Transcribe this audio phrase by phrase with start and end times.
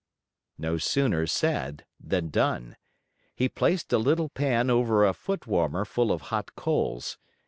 [0.57, 2.75] No sooner said than done.
[3.35, 7.19] He placed a little pan over a foot warmer full of hot coals.